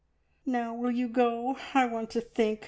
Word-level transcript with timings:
Now 0.47 0.73
will 0.73 0.89
you 0.89 1.07
go? 1.07 1.59
I 1.75 1.85
want 1.85 2.09
to 2.09 2.21
think. 2.21 2.59